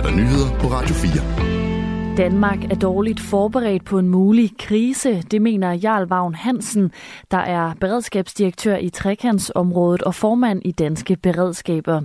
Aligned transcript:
er 0.00 0.04
der 0.04 0.16
nyheder 0.16 0.58
på 0.58 0.66
Radio 0.66 0.94
4. 0.94 2.16
Danmark 2.16 2.64
er 2.64 2.74
dårligt 2.74 3.20
forberedt 3.20 3.84
på 3.84 3.98
en 3.98 4.08
mulig 4.08 4.50
krise, 4.58 5.22
det 5.22 5.42
mener 5.42 5.72
Jarl 5.72 6.08
Vagn 6.08 6.34
Hansen, 6.34 6.92
der 7.30 7.38
er 7.38 7.74
beredskabsdirektør 7.80 8.76
i 8.76 8.88
Trekantsområdet 8.88 10.02
og 10.02 10.14
formand 10.14 10.62
i 10.64 10.72
Danske 10.72 11.16
Beredskaber. 11.16 12.02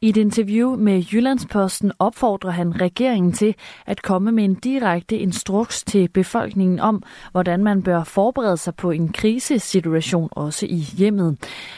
I 0.00 0.08
et 0.08 0.16
interview 0.16 0.76
med 0.76 1.02
Jyllandsposten 1.12 1.92
opfordrer 1.98 2.50
han 2.50 2.80
regeringen 2.80 3.32
til 3.32 3.54
at 3.86 4.02
komme 4.02 4.32
med 4.32 4.44
en 4.44 4.54
direkte 4.54 5.18
instruks 5.18 5.84
til 5.84 6.08
befolkningen 6.08 6.80
om, 6.80 7.02
hvordan 7.32 7.64
man 7.64 7.82
bør 7.82 8.04
forberede 8.04 8.56
sig 8.56 8.74
på 8.74 8.90
en 8.90 9.08
krisesituation 9.12 10.28
også 10.32 10.66
i 10.66 10.76
hjemmet. 10.76 11.36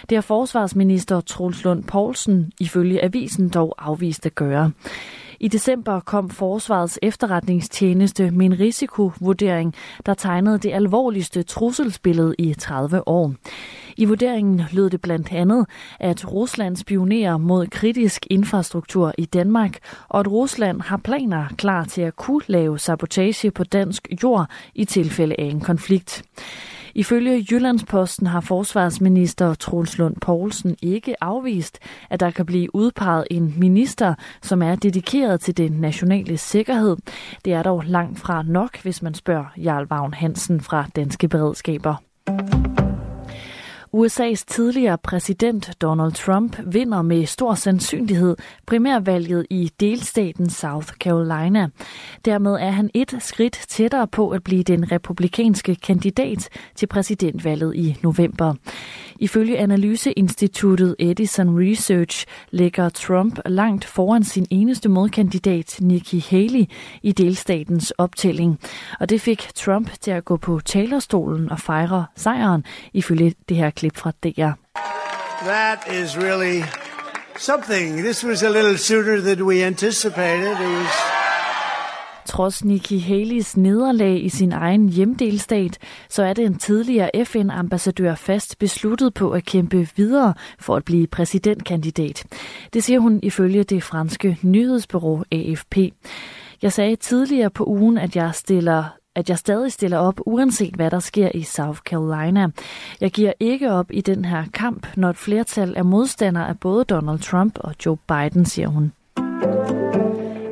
Det 0.09 0.17
har 0.17 0.23
forsvarsminister 0.23 1.21
Troels 1.21 1.65
Lund 1.65 1.85
Poulsen 1.85 2.53
ifølge 2.61 3.05
avisen 3.05 3.49
dog 3.49 3.75
afvist 3.79 4.27
at 4.27 4.35
gøre. 4.35 4.71
I 5.43 5.49
december 5.49 6.01
kom 6.01 6.31
Forsvarets 6.31 6.99
efterretningstjeneste 7.03 8.31
med 8.31 8.47
en 8.47 8.61
risikovurdering, 8.61 9.75
der 10.07 10.15
tegnede 10.15 10.59
det 10.59 10.73
alvorligste 10.73 11.43
trusselsbillede 11.43 12.35
i 12.39 12.55
30 12.55 13.09
år. 13.09 13.35
I 13.97 14.05
vurderingen 14.05 14.63
lød 14.73 14.91
det 14.91 15.01
blandt 15.01 15.33
andet, 15.33 15.67
at 16.01 16.33
Rusland 16.33 16.77
spionerer 16.77 17.37
mod 17.37 17.67
kritisk 17.67 18.27
infrastruktur 18.31 19.13
i 19.19 19.25
Danmark, 19.25 19.79
og 20.09 20.21
at 20.21 20.29
Rusland 20.29 20.81
har 20.81 20.97
planer 20.97 21.47
klar 21.59 21.85
til 21.85 22.03
at 22.03 22.17
kunne 22.17 22.43
lave 22.47 22.79
sabotage 22.79 23.51
på 23.51 23.65
dansk 23.65 24.09
jord 24.23 24.51
i 24.75 24.85
tilfælde 24.85 25.35
af 25.39 25.45
en 25.45 25.61
konflikt. 25.61 26.23
Ifølge 26.95 27.47
Jyllandsposten 27.51 28.27
har 28.27 28.41
forsvarsminister 28.41 29.55
Troels 29.55 29.99
Lund 29.99 30.17
Poulsen 30.21 30.77
ikke 30.83 31.25
afvist, 31.25 31.79
at 32.11 32.21
der 32.21 32.31
kan 32.31 32.47
blive 32.47 32.75
udpeget 32.75 33.25
en 33.31 33.55
minister, 33.57 34.15
som 34.43 34.63
er 34.63 34.75
dedikeret 34.75 35.41
til 35.41 35.57
den 35.57 35.73
nationale 35.73 36.39
sikkerhed. 36.39 36.97
Det 37.45 37.53
er 37.53 37.63
dog 37.63 37.85
langt 37.87 38.19
fra 38.19 38.43
nok, 38.43 38.83
hvis 38.83 39.03
man 39.03 39.15
spørger 39.15 39.47
Jarl 39.57 39.87
Vagn 39.91 40.15
Hansen 40.15 40.61
fra 40.61 40.87
Danske 40.97 41.29
Beredskaber. 41.29 41.95
USA's 44.01 44.45
tidligere 44.47 44.99
præsident 44.99 45.71
Donald 45.83 46.13
Trump 46.13 46.61
vinder 46.67 47.03
med 47.03 47.27
stor 47.27 47.55
sandsynlighed 47.55 48.37
primærvalget 48.67 49.47
i 49.51 49.71
delstaten 49.81 50.51
South 50.51 50.89
Carolina. 50.89 51.69
Dermed 52.25 52.53
er 52.53 52.71
han 52.71 52.91
et 52.95 53.17
skridt 53.19 53.65
tættere 53.69 54.07
på 54.07 54.31
at 54.31 54.45
blive 54.45 54.63
den 54.63 54.93
republikanske 54.93 55.75
kandidat 55.75 56.49
til 56.75 56.87
præsidentvalget 56.87 57.77
i 57.77 57.97
november. 58.03 58.55
Ifølge 59.21 59.59
analyseinstituttet 59.59 60.97
Edison 60.99 61.61
Research 61.61 62.27
ligger 62.51 62.89
Trump 62.89 63.39
langt 63.47 63.85
foran 63.85 64.25
sin 64.25 64.47
eneste 64.51 64.89
modkandidat 64.89 65.77
Nikki 65.81 66.25
Haley 66.31 66.65
i 67.03 67.13
delstatens 67.13 67.91
optælling. 67.91 68.61
Og 69.01 69.11
det 69.11 69.21
fik 69.21 69.49
Trump 69.55 69.91
til 70.01 70.11
at 70.11 70.25
gå 70.25 70.37
på 70.37 70.61
talerstolen 70.65 71.51
og 71.51 71.61
fejre 71.61 72.07
sejren, 72.17 72.65
ifølge 72.93 73.35
det 73.49 73.57
her 73.57 73.71
klip 73.71 73.97
fra 73.97 74.11
DR. 74.11 74.53
That 75.45 75.79
is 76.03 76.19
really 76.19 76.63
something. 77.39 77.99
This 77.99 78.25
was 78.25 78.43
a 78.43 78.49
little 78.49 78.79
sooner 78.79 79.21
than 79.21 79.43
we 79.43 79.65
anticipated. 79.65 80.53
It 80.53 80.69
was 80.79 81.20
Trods 82.41 82.65
Nikki 82.65 82.99
Haley's 82.99 83.61
nederlag 83.61 84.25
i 84.25 84.29
sin 84.29 84.53
egen 84.53 84.89
hjemdelstat, 84.89 85.79
så 86.09 86.23
er 86.23 86.33
det 86.33 86.45
en 86.45 86.59
tidligere 86.59 87.25
FN-ambassadør 87.25 88.15
fast 88.15 88.59
besluttet 88.59 89.15
på 89.15 89.31
at 89.31 89.45
kæmpe 89.45 89.89
videre 89.97 90.35
for 90.59 90.77
at 90.77 90.85
blive 90.85 91.07
præsidentkandidat. 91.07 92.25
Det 92.73 92.85
siger 92.85 93.01
hun 93.01 93.21
ifølge 93.23 93.65
det 93.65 93.83
franske 93.83 94.39
nyhedsbureau 94.43 95.25
AFP. 95.33 95.77
Jeg 96.63 96.73
sagde 96.73 96.97
tidligere 96.97 97.51
på 97.51 97.65
ugen, 97.65 97.99
at 97.99 98.17
jeg 98.17 98.35
stiller 98.35 98.85
at 99.17 99.31
jeg 99.31 99.39
stadig 99.39 99.73
stiller 99.73 99.99
op, 99.99 100.21
uanset 100.27 100.75
hvad 100.75 100.91
der 100.91 100.99
sker 100.99 101.31
i 101.35 101.43
South 101.43 101.79
Carolina. 101.79 102.49
Jeg 103.01 103.11
giver 103.11 103.33
ikke 103.41 103.73
op 103.73 103.87
i 103.91 104.01
den 104.01 104.25
her 104.25 104.45
kamp, 104.55 104.87
når 104.97 105.11
et 105.11 105.17
flertal 105.17 105.75
er 105.77 105.83
modstander 105.83 106.45
af 106.45 106.61
både 106.61 106.85
Donald 106.85 107.19
Trump 107.19 107.59
og 107.61 107.75
Joe 107.87 107.97
Biden, 108.09 108.45
siger 108.45 108.69
hun. 108.69 108.93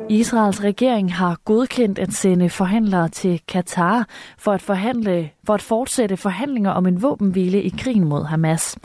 Israels 0.09 0.63
regering 0.63 1.13
har 1.13 1.37
godkendt 1.45 1.99
at 1.99 2.13
sende 2.13 2.49
forhandlere 2.49 3.09
til 3.09 3.41
Katar 3.47 4.07
for 4.37 4.51
at, 4.51 4.61
forhandle, 4.61 5.29
for 5.43 5.53
at 5.53 5.61
fortsætte 5.61 6.17
forhandlinger 6.17 6.71
om 6.71 6.85
en 6.85 7.01
våbenhvile 7.01 7.63
i 7.63 7.69
krigen 7.69 8.03
mod 8.03 8.25
Hamas. 8.25 8.77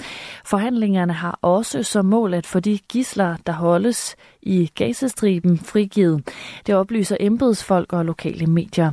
Forhandlingerne 0.44 1.12
har 1.12 1.38
også 1.42 1.82
som 1.82 2.04
mål 2.04 2.34
at 2.34 2.46
få 2.46 2.60
de 2.60 2.78
gisler, 2.88 3.36
der 3.46 3.52
holdes 3.52 4.16
i 4.42 4.70
Gazastriben, 4.74 5.58
frigivet. 5.58 6.28
Det 6.66 6.74
oplyser 6.74 7.16
embedsfolk 7.20 7.92
og 7.92 8.04
lokale 8.04 8.46
medier. 8.46 8.90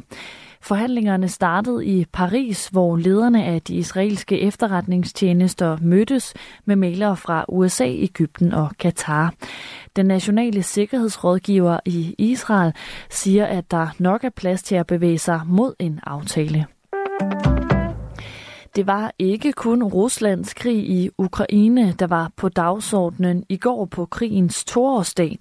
Forhandlingerne 0.62 1.28
startede 1.28 1.86
i 1.86 2.06
Paris, 2.14 2.68
hvor 2.68 2.98
lederne 2.98 3.44
af 3.46 3.62
de 3.62 3.76
israelske 3.76 4.42
efterretningstjenester 4.42 5.78
mødtes 5.82 6.34
med 6.66 6.76
mailere 6.76 7.18
fra 7.18 7.46
USA, 7.48 7.88
Ægypten 7.88 8.54
og 8.54 8.72
Katar. 8.80 9.34
Den 9.96 10.06
nationale 10.06 10.64
sikkerhedsrådgiver 10.64 11.80
i 11.86 12.16
Israel 12.18 12.74
siger, 13.10 13.46
at 13.46 13.72
der 13.72 13.88
nok 14.00 14.24
er 14.24 14.30
plads 14.30 14.64
til 14.64 14.76
at 14.76 14.88
bevæge 14.88 15.18
sig 15.18 15.42
mod 15.46 15.74
en 15.80 16.00
aftale. 16.04 16.66
Det 18.76 18.88
var 18.88 19.14
ikke 19.20 19.52
kun 19.52 19.84
Ruslands 19.84 20.54
krig 20.54 20.90
i 20.90 21.10
Ukraine, 21.18 21.96
der 22.00 22.08
var 22.08 22.32
på 22.36 22.50
dagsordenen 22.50 23.44
i 23.50 23.58
går 23.58 23.86
på 23.86 24.06
krigens 24.06 24.66
toårsdag, 24.66 25.40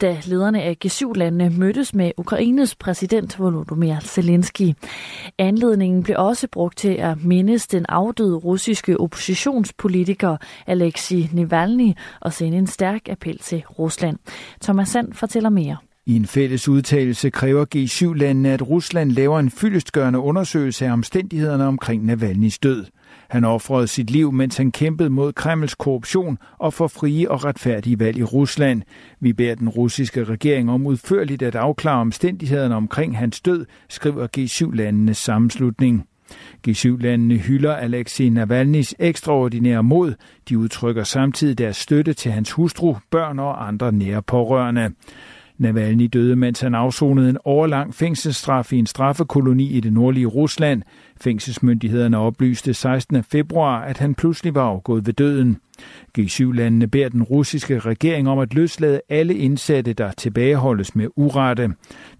da 0.00 0.16
lederne 0.24 0.62
af 0.62 0.76
G7-landene 0.84 1.58
mødtes 1.58 1.94
med 1.94 2.12
Ukraines 2.16 2.74
præsident 2.74 3.38
Volodymyr 3.38 4.00
Zelensky. 4.00 4.72
Anledningen 5.38 6.02
blev 6.02 6.16
også 6.18 6.48
brugt 6.52 6.78
til 6.78 6.94
at 6.94 7.24
mindes 7.24 7.66
den 7.66 7.86
afdøde 7.88 8.36
russiske 8.36 9.00
oppositionspolitiker 9.00 10.36
Alexei 10.66 11.30
Navalny 11.32 11.92
og 12.20 12.32
sende 12.32 12.58
en 12.58 12.66
stærk 12.66 13.08
appel 13.08 13.38
til 13.38 13.64
Rusland. 13.78 14.18
Thomas 14.62 14.88
Sand 14.88 15.12
fortæller 15.12 15.50
mere. 15.50 15.76
I 16.10 16.16
en 16.16 16.26
fælles 16.26 16.68
udtalelse 16.68 17.30
kræver 17.30 17.64
G7-landene, 17.76 18.48
at 18.48 18.68
Rusland 18.68 19.10
laver 19.10 19.38
en 19.38 19.50
fyldestgørende 19.50 20.18
undersøgelse 20.18 20.86
af 20.86 20.92
omstændighederne 20.92 21.64
omkring 21.64 22.10
Navalny's 22.12 22.58
død. 22.62 22.84
Han 23.28 23.44
offrede 23.44 23.86
sit 23.86 24.10
liv, 24.10 24.32
mens 24.32 24.56
han 24.56 24.72
kæmpede 24.72 25.10
mod 25.10 25.32
Kremls 25.32 25.74
korruption 25.74 26.38
og 26.58 26.74
for 26.74 26.88
frie 26.88 27.30
og 27.30 27.44
retfærdige 27.44 27.98
valg 27.98 28.18
i 28.18 28.22
Rusland. 28.22 28.82
Vi 29.20 29.32
beder 29.32 29.54
den 29.54 29.68
russiske 29.68 30.24
regering 30.24 30.70
om 30.70 30.86
udførligt 30.86 31.42
at 31.42 31.54
afklare 31.54 32.00
omstændighederne 32.00 32.74
omkring 32.74 33.18
hans 33.18 33.40
død, 33.40 33.66
skriver 33.88 34.26
G7-landenes 34.38 35.18
sammenslutning. 35.18 36.06
G7-landene 36.68 37.36
hylder 37.36 37.74
Alexei 37.74 38.28
Navalny's 38.28 38.92
ekstraordinære 38.98 39.82
mod. 39.82 40.14
De 40.48 40.58
udtrykker 40.58 41.04
samtidig 41.04 41.58
deres 41.58 41.76
støtte 41.76 42.12
til 42.12 42.32
hans 42.32 42.52
hustru, 42.52 42.96
børn 43.10 43.38
og 43.38 43.68
andre 43.68 43.92
nære 43.92 44.22
pårørende. 44.22 44.90
Navalny 45.60 46.08
døde, 46.12 46.36
mens 46.36 46.60
han 46.60 46.74
afsonede 46.74 47.30
en 47.30 47.38
årlang 47.44 47.94
fængselsstraf 47.94 48.72
i 48.72 48.78
en 48.78 48.86
straffekoloni 48.86 49.70
i 49.70 49.80
det 49.80 49.92
nordlige 49.92 50.26
Rusland. 50.26 50.82
Fængselsmyndighederne 51.20 52.18
oplyste 52.18 52.74
16. 52.74 53.22
februar, 53.22 53.80
at 53.80 53.98
han 53.98 54.14
pludselig 54.14 54.54
var 54.54 54.62
afgået 54.62 55.06
ved 55.06 55.14
døden. 55.14 55.56
G7-landene 56.18 56.86
beder 56.88 57.08
den 57.08 57.22
russiske 57.22 57.78
regering 57.78 58.28
om 58.28 58.38
at 58.38 58.54
løslade 58.54 59.00
alle 59.08 59.34
indsatte, 59.34 59.92
der 59.92 60.12
tilbageholdes 60.12 60.94
med 60.94 61.08
urette. 61.16 61.70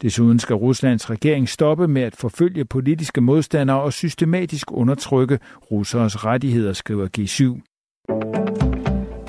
Desuden 0.03 0.39
skal 0.39 0.56
Ruslands 0.56 1.11
regering 1.11 1.49
stoppe 1.49 1.89
med 1.89 2.03
at 2.03 2.17
forfølge 2.17 2.65
politiske 2.65 3.21
modstandere 3.21 3.81
og 3.81 3.93
systematisk 3.93 4.73
undertrykke 4.73 5.39
russeres 5.71 6.25
rettigheder, 6.25 6.73
skriver 6.73 7.09
G7. 7.19 8.50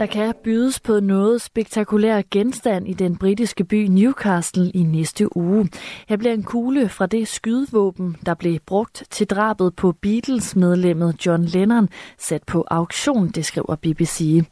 Der 0.02 0.08
kan 0.08 0.34
bydes 0.44 0.80
på 0.80 1.00
noget 1.00 1.42
spektakulær 1.42 2.22
genstand 2.32 2.88
i 2.88 2.94
den 2.94 3.18
britiske 3.18 3.64
by 3.64 3.88
Newcastle 3.88 4.72
i 4.72 4.84
næste 4.84 5.38
uge. 5.38 5.70
Her 6.10 6.18
bliver 6.18 6.34
en 6.34 6.44
kugle 6.44 6.90
fra 6.90 7.06
det 7.06 7.28
skydevåben, 7.28 8.18
der 8.26 8.34
blev 8.34 8.60
brugt 8.60 9.04
til 9.10 9.28
drabet 9.28 9.76
på 9.76 9.92
Beatles-medlemmet 9.92 11.26
John 11.26 11.46
Lennon, 11.46 11.90
sat 12.18 12.44
på 12.44 12.66
auktion, 12.68 13.28
det 13.30 13.46
skriver 13.46 13.76
BBC. 13.76 14.44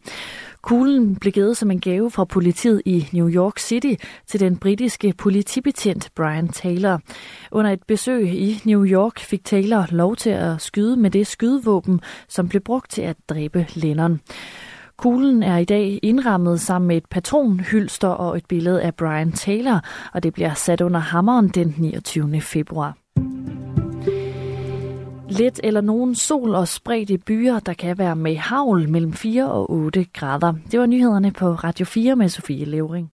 Kuglen 0.62 1.16
blev 1.16 1.34
givet 1.34 1.58
som 1.58 1.72
en 1.72 1.80
gave 1.80 2.12
fra 2.12 2.26
politiet 2.26 2.82
i 2.86 3.08
New 3.12 3.30
York 3.30 3.60
City 3.60 3.94
til 4.28 4.40
den 4.40 4.58
britiske 4.58 5.14
politibetjent 5.18 6.12
Brian 6.16 6.48
Taylor. 6.48 7.02
Under 7.52 7.72
et 7.72 7.84
besøg 7.88 8.34
i 8.34 8.62
New 8.66 8.86
York 8.86 9.20
fik 9.20 9.44
Taylor 9.44 9.86
lov 9.92 10.16
til 10.16 10.30
at 10.30 10.62
skyde 10.62 10.98
med 10.98 11.12
det 11.12 11.28
skydevåben, 11.28 12.02
som 12.28 12.50
blev 12.50 12.62
brugt 12.62 12.92
til 12.92 13.02
at 13.02 13.18
dræbe 13.30 13.66
Lennon. 13.74 14.20
Kuglen 15.02 15.44
er 15.44 15.58
i 15.58 15.66
dag 15.66 16.00
indrammet 16.04 16.62
sammen 16.62 16.88
med 16.88 16.98
et 16.98 17.06
patronhylster 17.06 18.08
og 18.08 18.38
et 18.38 18.46
billede 18.46 18.82
af 18.82 18.96
Brian 18.96 19.32
Taylor, 19.32 19.82
og 20.14 20.24
det 20.24 20.34
bliver 20.34 20.54
sat 20.54 20.82
under 20.82 21.00
hammeren 21.00 21.48
den 21.48 21.76
29. 21.78 22.42
februar. 22.42 22.98
Lidt 25.30 25.60
eller 25.64 25.82
nogen 25.82 26.16
sol 26.16 26.56
og 26.56 26.68
spredte 26.68 27.18
byer, 27.18 27.60
der 27.60 27.74
kan 27.74 27.98
være 27.98 28.16
med 28.16 28.36
havl 28.36 28.90
mellem 28.90 29.14
4 29.14 29.52
og 29.52 29.72
8 29.72 30.06
grader. 30.14 30.54
Det 30.72 30.80
var 30.80 30.86
nyhederne 30.86 31.32
på 31.32 31.52
Radio 31.52 31.86
4 31.86 32.16
med 32.16 32.30
Sofie 32.30 32.66
Levering. 32.66 33.12